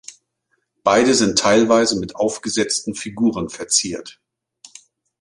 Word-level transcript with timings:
Beide 0.83 1.13
sind 1.13 1.37
teilweise 1.37 1.95
mit 1.99 2.15
aufgesetzten 2.15 2.95
Figuren 2.95 3.49
verziert. 3.49 4.19